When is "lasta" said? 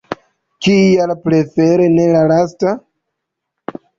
2.33-2.75